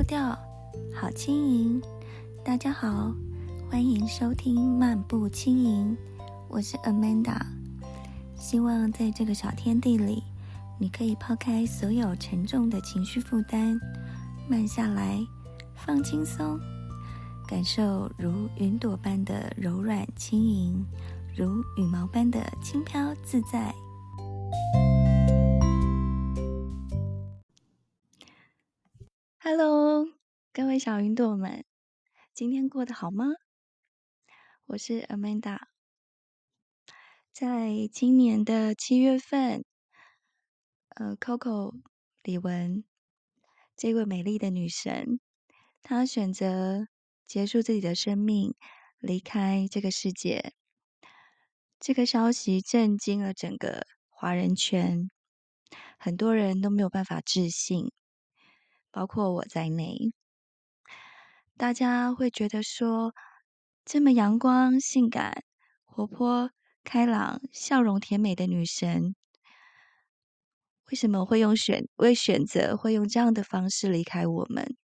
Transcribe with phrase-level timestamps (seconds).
[0.00, 0.30] 步调，
[0.94, 1.78] 好轻盈。
[2.42, 3.12] 大家好，
[3.70, 5.94] 欢迎收听漫步轻盈，
[6.48, 7.38] 我是 Amanda。
[8.34, 10.22] 希望在这个小天地里，
[10.78, 13.78] 你可以抛开所有沉重的情绪负担，
[14.48, 15.18] 慢下来，
[15.74, 16.58] 放轻松，
[17.46, 20.82] 感受如云朵般的柔软轻盈，
[21.36, 23.74] 如羽毛般的轻飘自在。
[29.42, 30.06] Hello，
[30.52, 31.64] 各位小云朵们，
[32.34, 33.24] 今天过得好吗？
[34.66, 35.58] 我是 Amanda。
[37.32, 39.64] 在今年的七月份，
[40.90, 41.80] 呃，Coco
[42.22, 42.84] 李玟
[43.74, 45.18] 这位美丽的女神，
[45.82, 46.88] 她选择
[47.24, 48.54] 结束自己的生命，
[48.98, 50.52] 离开这个世界。
[51.78, 55.08] 这个消息震惊了整个华人圈，
[55.98, 57.90] 很多人都没有办法置信。
[58.90, 60.12] 包括我在内，
[61.56, 63.14] 大家会觉得说，
[63.84, 65.44] 这么阳光、性感、
[65.84, 66.50] 活泼、
[66.82, 69.14] 开朗、笑容甜美的女神，
[70.90, 74.76] 为什么会用选会选择会用这样的方式离开我们？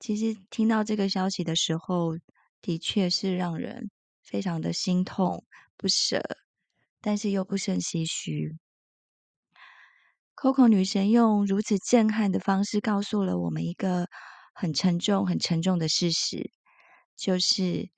[0.00, 2.16] 其实听到这个消息的时候，
[2.62, 3.90] 的确是让人
[4.22, 5.44] 非常的心痛、
[5.76, 6.20] 不舍，
[7.00, 8.56] 但是又不胜唏嘘。
[10.40, 14.06] Coco 女神用如此震撼的方式告诉了我们一个
[14.54, 16.52] 很沉重、很沉重的事实，
[17.16, 17.90] 就是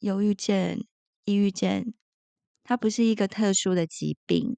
[0.00, 0.84] 忧郁症、
[1.24, 1.94] 抑郁症，
[2.64, 4.56] 它不是一个特殊的疾病，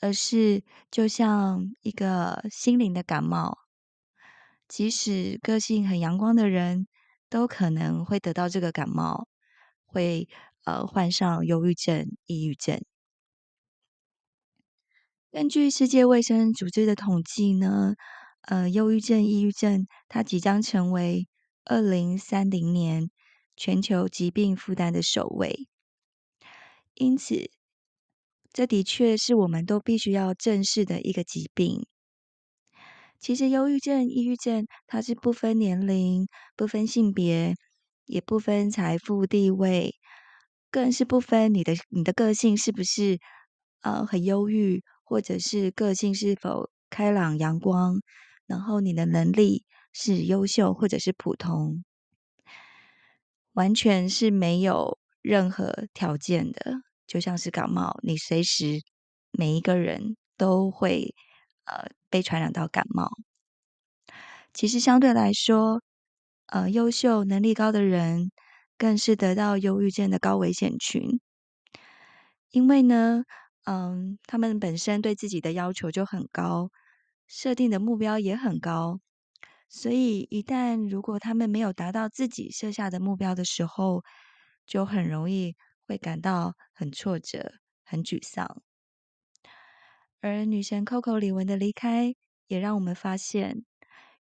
[0.00, 3.58] 而是就像一个心灵的感冒，
[4.66, 6.88] 即使个性很阳光的人，
[7.30, 9.28] 都可能会得到这个感冒，
[9.84, 10.28] 会
[10.64, 12.84] 呃患上忧郁症、抑郁症。
[15.36, 17.92] 根据世界卫生组织的统计呢，
[18.40, 21.28] 呃，忧郁症、抑郁症，它即将成为
[21.66, 23.10] 二零三零年
[23.54, 25.68] 全球疾病负担的首位。
[26.94, 27.50] 因此，
[28.50, 31.86] 这的确是我们都必须要正视的一个疾病。
[33.20, 36.26] 其实，忧郁症、抑郁症，它是不分年龄、
[36.56, 37.54] 不分性别，
[38.06, 39.96] 也不分财富地位，
[40.70, 43.18] 更是不分你的你的个性是不是
[43.82, 44.82] 呃很忧郁。
[45.08, 48.00] 或者是个性是否开朗阳光，
[48.44, 51.84] 然后你的能力是优秀或者是普通，
[53.52, 56.72] 完全是没有任何条件的，
[57.06, 58.82] 就像是感冒，你随时
[59.30, 61.14] 每一个人都会
[61.66, 63.08] 呃被传染到感冒。
[64.52, 65.80] 其实相对来说，
[66.46, 68.32] 呃，优秀能力高的人
[68.76, 71.20] 更是得到忧郁症的高危险群，
[72.50, 73.22] 因为呢。
[73.66, 76.70] 嗯，他们本身对自己的要求就很高，
[77.26, 79.00] 设定的目标也很高，
[79.68, 84.04] 所以一旦如果他们没有达到自己设下的目标的时候，
[84.66, 85.56] 就很容易
[85.88, 88.62] 会感到很挫折、很沮丧。
[90.20, 92.14] 而女神 Coco 李玟的离开，
[92.46, 93.64] 也让我们发现，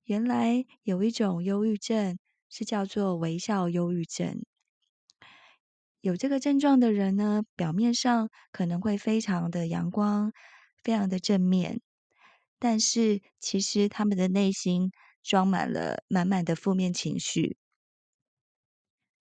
[0.05, 2.19] 原来有一种忧郁症
[2.49, 4.43] 是叫做微笑忧郁症。
[6.05, 10.33] 有这个症状的人呢，表面上可能会非常的阳光，
[10.83, 11.81] 非常的正面，
[12.59, 14.91] 但是其实他们的内心
[15.23, 17.57] 装满了满满的负面情绪，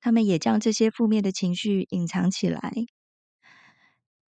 [0.02, 2.74] 他们也将这些负面的情绪隐藏起来。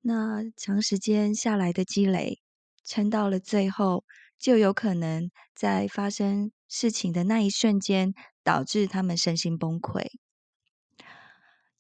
[0.01, 2.39] 那长时间下来的积累，
[2.83, 4.05] 撑到了最后，
[4.39, 10.07] 就有可能在发生事情的那一瞬间，导致他们身心崩溃。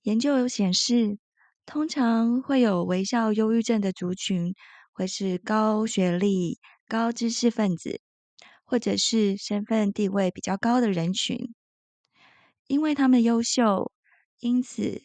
[0.02, 1.18] 研究有显示，
[1.66, 4.54] 通常会有微笑忧郁症的族群，
[4.92, 8.00] 会是高学历、高知识分子，
[8.64, 11.52] 或者是身份地位比较高的人群。
[12.68, 13.90] 因为他们优秀，
[14.38, 15.02] 因此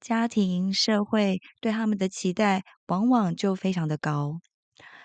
[0.00, 4.40] 家庭、社会对他们的期待往往就非常的高。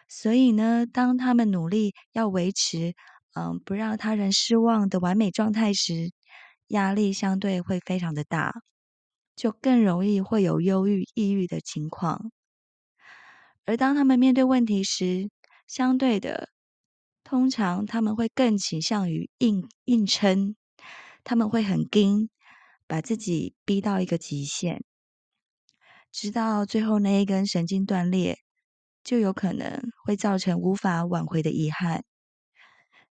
[0.07, 2.94] 所以呢，当他们努力要维持，
[3.35, 6.12] 嗯，不让他人失望的完美状态时，
[6.67, 8.51] 压力相对会非常的大。
[9.41, 12.31] 就更容易会有忧郁、抑郁的情况，
[13.65, 15.31] 而当他们面对问题时，
[15.65, 16.49] 相对的，
[17.23, 20.55] 通常他们会更倾向于硬硬撑，
[21.23, 22.29] 他们会很硬，
[22.85, 24.83] 把自己逼到一个极限，
[26.11, 28.38] 直到最后那一根神经断裂，
[29.03, 32.03] 就有可能会造成无法挽回的遗憾，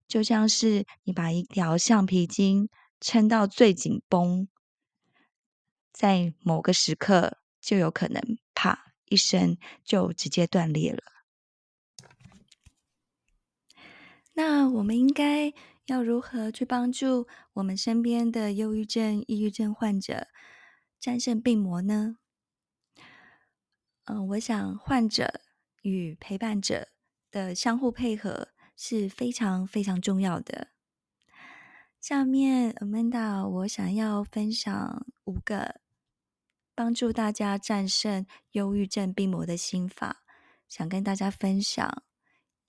[0.07, 2.69] 就像是你把一条橡皮筋
[3.01, 4.47] 撑到最紧绷。
[5.99, 8.21] 在某个时刻，就有可能
[8.55, 11.03] 啪一声就直接断裂了。
[14.31, 15.53] 那我们应该
[15.87, 20.29] 要如何去帮助我们身边的忧郁症、抑郁症患者
[20.97, 22.15] 战胜病魔呢？
[24.05, 25.41] 嗯，我想患者
[25.81, 26.87] 与陪伴者
[27.29, 28.47] 的相互配合
[28.77, 30.69] 是非常非常重要的。
[31.99, 35.81] 下面，Amanda，我想要分享五个
[36.79, 40.23] 帮助大家战胜忧郁症病魔的心法，
[40.69, 42.03] 想跟大家分享，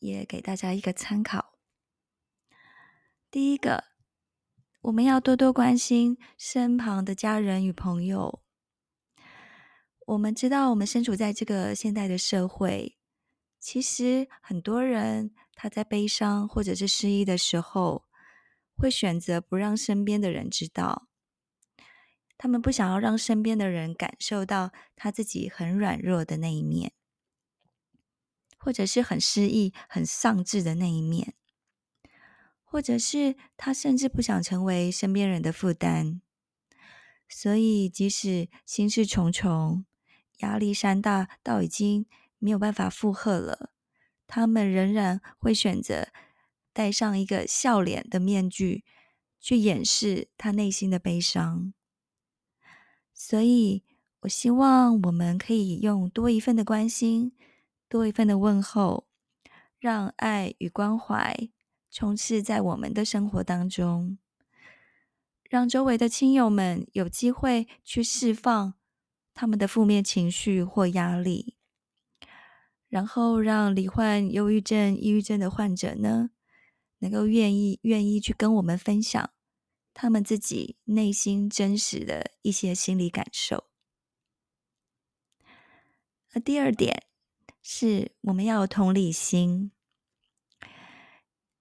[0.01, 1.53] 也给大家一个参考。
[3.31, 3.85] 第一个，
[4.81, 8.43] 我们要多多关心身旁的家人与朋友。
[10.07, 12.99] 我们知道，我们身处在这个现代的社会，
[13.61, 18.09] 其实很多人他在悲伤或者是失意的时候，
[18.77, 21.10] 会选择不让身边的人知道。
[22.43, 26.93] 他们不想要让身边的人感受到他自己很软弱的那一面，
[28.57, 31.35] 或者是很失意、很丧志的那一面，
[32.65, 36.23] 或者是他甚至不想成为身边人的负担。
[37.29, 39.85] 所以，即使心事重重，
[40.39, 42.07] 压力山大到已经
[42.39, 43.71] 没有办法负荷了，
[44.27, 46.09] 他们仍然会选择
[46.73, 48.83] 戴上一个笑脸的面具，
[49.39, 51.75] 去掩饰他内心的悲伤。
[53.23, 53.83] 所以，
[54.21, 57.33] 我希望我们可以用多一份的关心，
[57.87, 59.07] 多一份的问候，
[59.79, 61.51] 让爱与关怀
[61.91, 64.17] 充斥在我们的生活当中，
[65.51, 68.73] 让周围的亲友们有机会去释放。
[69.35, 71.57] 他们的负面情绪或压力，
[72.89, 76.31] 然后让罹患忧郁症、抑郁症的患者呢，
[77.01, 79.31] 能够愿意愿意去跟我们分享
[80.03, 83.65] 他们自己内心真实的一些心理感受。
[86.33, 87.03] 而第二点
[87.61, 89.73] 是，我们要有同理心。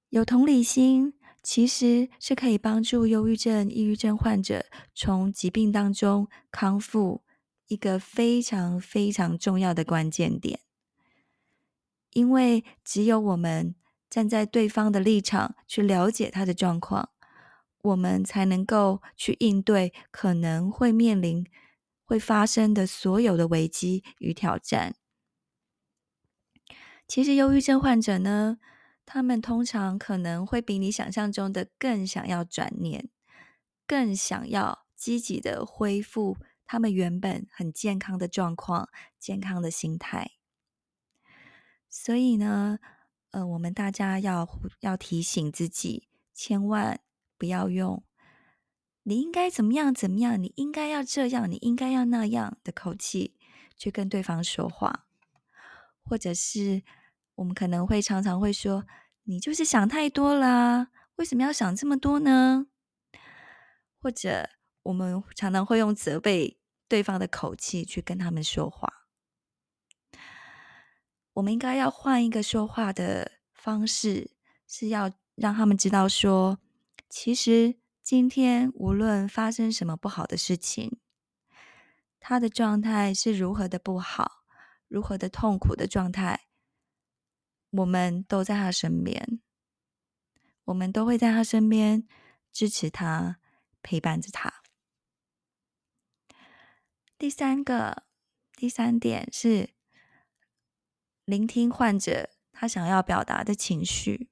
[0.07, 4.65] 有同理心，其实是可以帮助忧郁症、抑郁症患者
[4.95, 7.25] 从疾病当中康复。
[7.67, 10.61] 一个非常非常重要的关键点，
[12.13, 13.75] 因为只有我们
[14.09, 17.09] 站在对方的立场去了解他的状况，
[17.81, 21.45] 我们才能够去应对可能会面临、
[22.03, 24.95] 会发生的所有的危机与挑战。
[27.07, 28.59] 其实，忧郁症患者呢，
[29.05, 33.09] 他们通常可能会比你想象中的更想要转念，
[33.87, 36.37] 更想要积极的恢复。
[36.71, 40.33] 他们原本很健康的状况，健康的心态，
[41.89, 42.77] 所以呢，
[43.31, 44.47] 呃，我们大家要
[44.81, 46.99] 要提醒自己，千万
[47.39, 48.03] 不要用
[49.01, 53.35] “你应该怎么样怎么样，你应该要这样，你应该要那样”的口气
[53.75, 55.07] 去跟对方说话，
[56.03, 56.83] 或者是
[57.35, 58.85] 我们可能会常常会说
[59.23, 62.67] ：“你就是想太多啦，为什么要想这么多呢？”
[63.99, 64.49] 或者
[64.83, 66.57] 我们常常会用责备。
[66.89, 69.05] 对方的口气去跟他们说话，
[71.33, 74.31] 我们应该要换一个说话的方式，
[74.67, 76.57] 是要让他们知道说，
[77.09, 80.99] 其实今天无论发生什么不好的事情，
[82.19, 84.45] 他的状态是如何的不好，
[84.87, 86.47] 如何的痛苦的状态，
[87.71, 89.41] 我们都在他身边，
[90.65, 92.07] 我们都会在他身边
[92.51, 93.39] 支持他，
[93.81, 94.61] 陪伴着他。
[97.17, 98.03] 第三个，
[98.55, 99.71] 第三点是
[101.25, 104.29] 聆听患者他想要表达的情绪。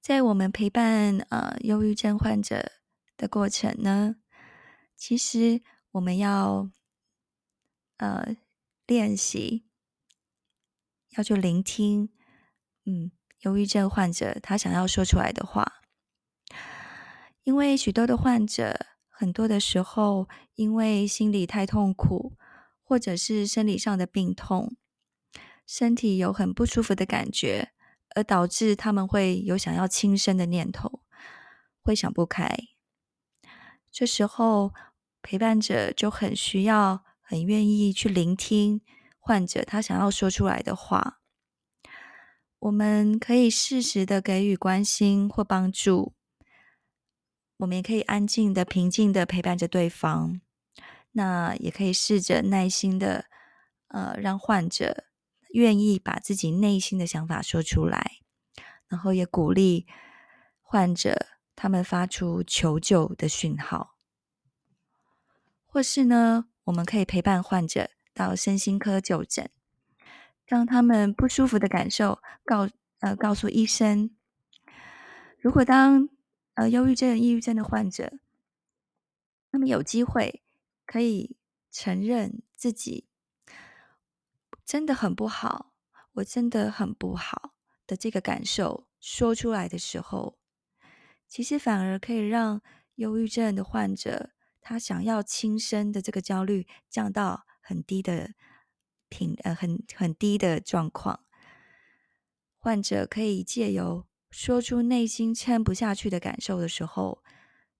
[0.00, 2.72] 在我们陪伴呃忧郁症患者
[3.16, 4.16] 的过程呢，
[4.96, 6.70] 其实我们要
[7.98, 8.36] 呃
[8.86, 9.66] 练习
[11.10, 12.10] 要去聆听，
[12.86, 15.80] 嗯，忧郁症患者他想要说出来的话，
[17.42, 18.86] 因为许多的患者。
[19.12, 22.38] 很多的时候，因为心里太痛苦，
[22.82, 24.78] 或者是生理上的病痛，
[25.66, 27.72] 身体有很不舒服的感觉，
[28.14, 31.02] 而导致他们会有想要轻生的念头，
[31.80, 32.48] 会想不开。
[33.90, 34.72] 这时候，
[35.22, 38.80] 陪伴者就很需要、很愿意去聆听
[39.18, 41.20] 患者他想要说出来的话。
[42.60, 46.14] 我们可以适时的给予关心或帮助。
[47.56, 50.40] 我们也可以安静的、平静的陪伴着对方，
[51.12, 53.26] 那也可以试着耐心的，
[53.88, 55.04] 呃，让患者
[55.52, 58.18] 愿意把自己内心的想法说出来，
[58.88, 59.86] 然后也鼓励
[60.62, 61.26] 患者
[61.56, 63.96] 他们发出求救的讯号，
[65.66, 69.50] 或是呢，我们可以陪伴患者到身心科就诊，
[70.46, 72.68] 让他们不舒服的感受告
[73.00, 74.10] 呃告诉医生。
[75.38, 76.08] 如果当
[76.54, 78.18] 呃忧郁症、抑郁症的患者，
[79.50, 80.42] 他们有机会
[80.86, 81.36] 可以
[81.70, 83.08] 承认自己
[84.70, 85.72] 真的很不好，
[86.12, 87.56] 我真的很不好
[87.88, 90.38] 的这个感受说出来的时候，
[91.26, 92.62] 其实反而可以让
[92.94, 98.30] 忧郁症的患者他想要轻生的这个焦虑降到很低的
[99.08, 101.24] 平呃很很低的状况。
[102.56, 107.24] 患者可以借由说出内心撑不下去的感受的时候，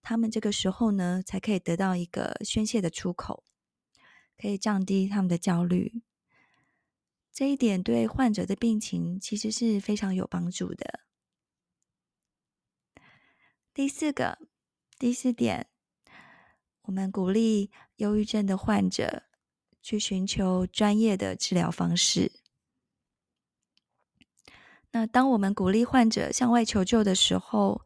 [0.03, 3.45] 他们这个时候呢，才可以得到一个宣泄的出口，
[4.37, 6.03] 可以降低他们的焦虑。
[7.41, 11.01] 这一点对患者的病情其实是非常有帮助的。
[13.73, 14.39] 第四个，
[14.99, 15.67] 第四点，
[16.83, 19.23] 我们鼓励忧郁症的患者
[19.81, 22.31] 去寻求专业的治疗方式。
[24.91, 27.81] 那当我们鼓励患者向外求救的时候，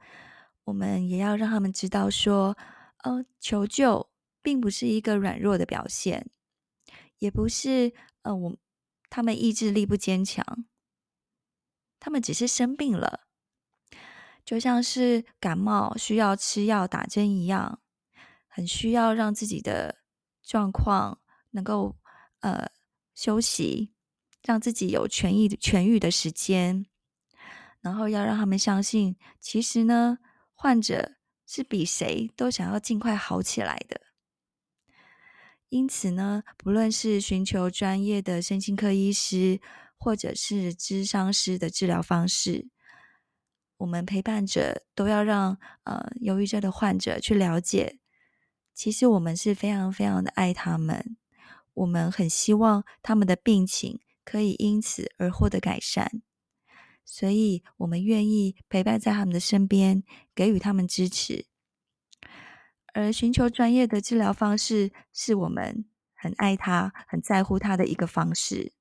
[0.65, 2.59] 我们也要让他们知道说，
[3.05, 4.11] 呃，求救
[4.43, 6.29] 并不是一个软弱的表现，
[7.21, 8.59] 也不是呃，我
[9.15, 10.45] 他们意志力不坚强，
[12.01, 13.29] 他们只是生病了，
[14.45, 17.81] 就像是感冒需要吃药打针一样，
[18.49, 20.03] 很需要让自己的
[20.43, 21.97] 状况能够
[22.41, 22.69] 呃
[23.15, 23.95] 休息，
[24.43, 26.85] 让自己有痊愈痊愈的时间。
[27.83, 30.19] 然后要让他们相信，其实呢，
[30.55, 31.13] 患者
[31.47, 34.01] 是比谁都想要尽快好起来的。
[35.69, 39.61] 因此呢，不论是寻求专业的身心科医师，
[39.97, 42.69] 或者是咨商师的治疗方式，
[43.79, 47.99] 我们陪伴者都要让呃忧郁症的患者去了解，
[48.73, 51.17] 其实我们是非常非常的爱他们，
[51.75, 56.23] 我们很希望他们的病情可以因此而获得改善。
[57.05, 60.03] 所以，我们愿意陪伴在他们的身边，
[60.35, 61.47] 给予他们支持。
[62.95, 65.85] 而寻求专业的治疗方式，是我们
[66.15, 68.73] 很爱他、很在乎他的一个方式。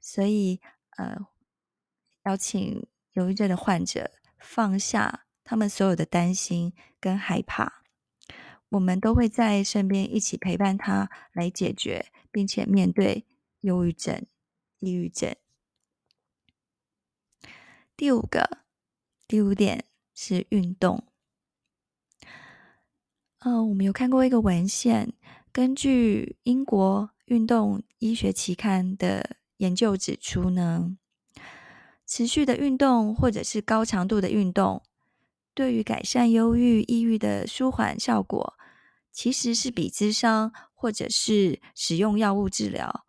[0.00, 0.60] 所以，
[0.96, 1.26] 呃，
[2.24, 7.82] 邀请忧郁症的患者放下他们所有的担心跟害怕，
[8.70, 13.26] 我们都会在身边一起陪伴他来解决，并且面对
[13.60, 14.24] 忧郁症、
[14.78, 15.34] 抑郁症。
[17.96, 18.64] 第五个，
[19.26, 21.09] 第五点是运动。
[23.40, 25.14] 嗯、呃，我们有看过一个文献，
[25.50, 30.96] 根据英国运动医学期刊的研究指出呢，
[32.06, 34.82] 持续的运动或者是高强度的运动，
[35.54, 38.54] 对于改善忧郁、抑郁的舒缓效果，
[39.10, 43.06] 其实是比智商或者是使用药物治疗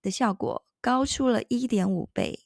[0.00, 2.43] 的效果高出了一点五倍。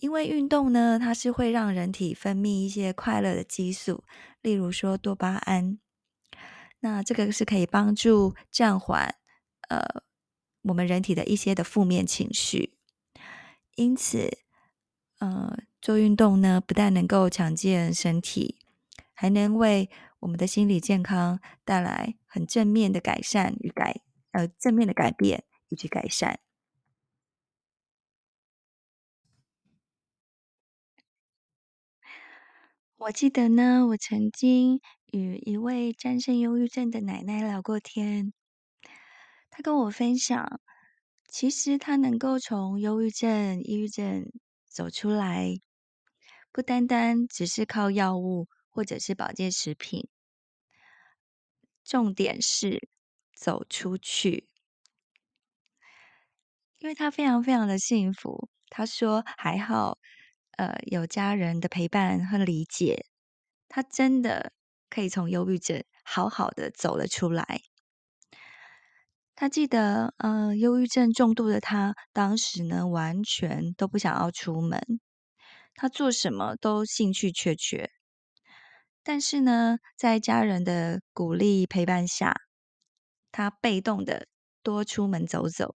[0.00, 4.04] 因为运动呢，它是会让人体分泌一些快乐的激素，
[4.40, 5.78] 例如说多巴胺。
[6.80, 9.16] 那这个是可以帮助暂缓
[9.68, 10.02] 呃
[10.62, 12.78] 我们人体的一些的负面情绪。
[13.74, 14.38] 因此，
[15.18, 18.58] 呃，做运动呢，不但能够强健身体，
[19.12, 19.90] 还能为
[20.20, 26.38] 我们的心理健康带来很正面的改善与改呃正面的改变以及改善。
[32.98, 34.80] 我记得呢，我曾经
[35.12, 38.32] 与一位战胜忧郁症的奶奶聊过天。
[39.50, 40.60] 她跟我分享，
[41.28, 44.32] 其实她能够从忧郁症、抑郁症
[44.68, 45.54] 走出来，
[46.50, 50.08] 不单单只是靠药物或者是保健食品，
[51.84, 52.88] 重点是
[53.32, 54.48] 走出去。
[56.80, 59.98] 因为她非常非常的幸福，她说还好。
[60.58, 63.06] 呃，有家人的陪伴和理解，
[63.68, 64.52] 他真的
[64.90, 67.60] 可以从忧郁症好好的走了出来。
[69.36, 74.80] 他记得，呃，忧郁症重度的他，当时呢，完全都不想要出门，
[75.76, 77.88] 他做什么都兴趣缺缺。
[79.04, 82.34] 但是呢，在家人的鼓励陪伴下，
[83.30, 84.26] 他被动的
[84.64, 85.76] 多出门走走，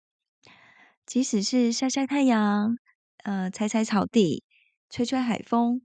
[1.06, 2.78] 即使是晒晒太阳，
[3.24, 4.44] 呃，踩踩草地。
[4.92, 5.82] 吹吹海风，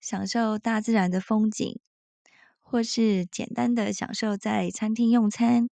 [0.00, 1.80] 享受大自然的风景，
[2.60, 5.68] 或是简单的享受在餐厅用餐，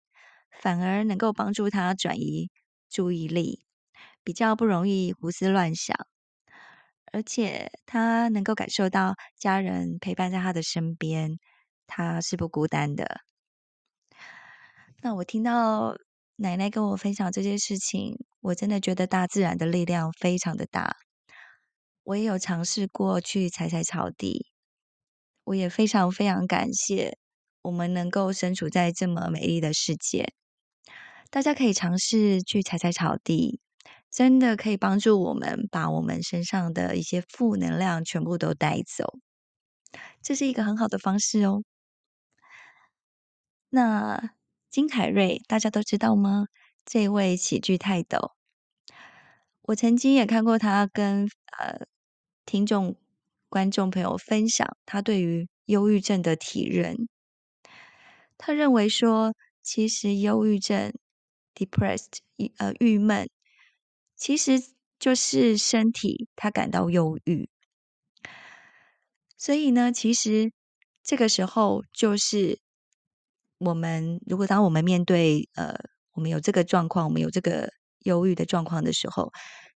[0.60, 2.50] 反而能够帮助他转移
[2.88, 3.64] 注意力，
[4.22, 6.06] 比较不容易胡思乱想，
[7.12, 11.40] 而且他能够感受到家人陪伴在他的身边，
[11.88, 13.22] 他是不孤单的。
[15.02, 15.96] 那我听到
[16.36, 20.96] 奶奶跟我分享这件事情，我真的觉得大自然的力量非常的大。
[22.04, 24.46] 我也有尝试过去踩踩草地，
[25.44, 27.16] 我也非常非常感谢
[27.62, 30.32] 我们能够身处在这么美丽的世界。
[31.30, 33.60] 大家可以尝试去踩踩草地，
[34.10, 39.18] 真的可以帮助我们把我们身上的一些负能量全部都带走，
[40.22, 41.62] 这是一个很好的方式哦。
[43.70, 44.34] 那
[44.70, 46.46] 金凯瑞大家都知道吗？
[46.84, 48.32] 这位喜剧泰斗，
[49.62, 51.28] 我曾经也看过他跟
[51.58, 51.86] 呃
[52.44, 52.96] 听众、
[53.48, 57.08] 观众朋友分享他对于忧郁症的体认。
[58.36, 60.92] 他认为说，其实忧郁症。
[61.54, 62.20] Depressed，
[62.56, 63.28] 呃，郁闷，
[64.16, 64.54] 其实
[64.98, 67.50] 就是身体他感到忧郁，
[69.36, 70.50] 所以呢，其实
[71.04, 72.58] 这个时候就是
[73.58, 75.76] 我们如果当我们面对呃，
[76.12, 79.30] 我们有这个状况，我们有这个忧郁的状况的时候，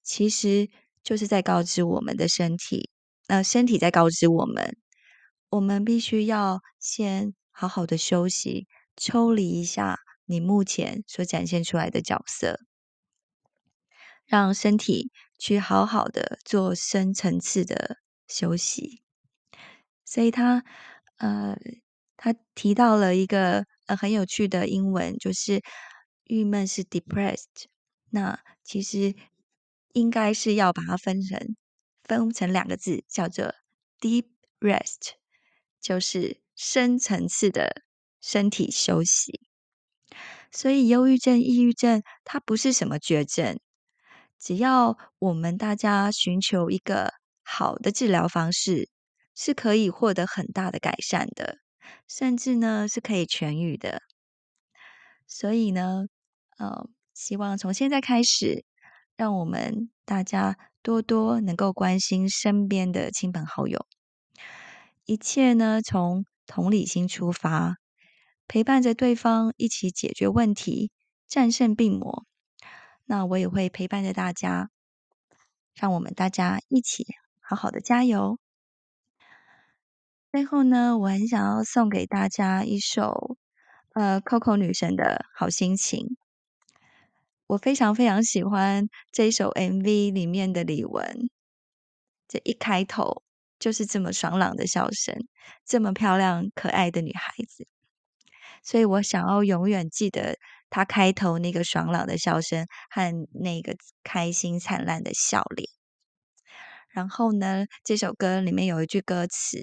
[0.04, 0.70] 其实
[1.04, 2.90] 就是在告知我们的身体，
[3.28, 4.76] 那、身体在告知我们，
[5.50, 10.00] 我们必须要先好好的休息，抽离一下。
[10.26, 12.60] 你目前所展现出来的角色，
[14.24, 19.02] 让身体去好好的做深层次的休息。
[20.06, 20.64] 所以他
[21.18, 21.54] 呃，
[22.16, 25.60] 他提到了一个呃很有趣的英文，就是
[26.24, 27.66] 郁闷是 depressed。
[28.08, 29.14] 那其实
[29.94, 31.56] 应该是要把它分成
[32.04, 33.54] 分成两个字，叫做
[33.98, 34.26] deep
[34.60, 35.12] rest，
[35.80, 37.82] 就是深层次的
[38.20, 39.40] 身体休息。
[40.52, 43.58] 所以，忧郁症、抑郁症，它不是什么绝症。
[44.38, 48.90] 只要我们大家寻求一个好的治疗方式，
[49.34, 51.58] 是可以获得很大的改善的，
[52.06, 54.02] 甚至呢是可以痊愈的。
[55.26, 56.04] 所以呢，
[56.58, 58.64] 呃，希望从现在开始，
[59.16, 63.86] 让我们大家多多能够关心身边的亲朋好友，
[65.04, 67.76] 一切呢从同理心出发。
[68.46, 70.90] 陪伴着对方一起解决问题，
[71.26, 72.26] 战胜病魔。
[73.06, 74.68] 那我也会陪伴着大家，
[75.74, 77.06] 让我们大家一起
[77.40, 78.38] 好好的加油。
[80.30, 83.38] 最后呢，我很想要送给大家一首
[83.94, 86.16] 呃，Coco 女神的好心情。
[87.46, 91.28] 我非常非常喜欢这一首 MV 里面的李玟，
[92.26, 93.22] 这一开头
[93.58, 95.14] 就是这么爽朗的笑声，
[95.66, 97.66] 这么漂亮可爱的女孩子。
[98.62, 100.38] 所以我想要永远记得
[100.70, 105.68] 她开头那个爽朗的笑声和那个开心灿烂的笑脸。
[106.88, 109.58] 然后呢，这首歌里面有一句歌词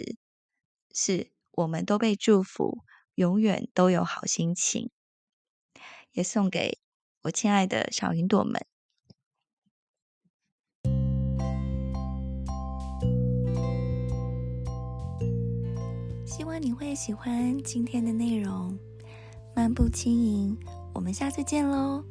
[0.93, 2.83] 是“我们都被祝福，
[3.15, 4.91] 永远都有好心情”，
[6.13, 6.77] 也送给
[7.23, 8.65] 我亲爱的小云朵们。
[16.25, 18.77] 希望你会喜欢今天的内容。
[19.55, 20.57] 漫步轻盈，
[20.93, 22.03] 我们下次见喽。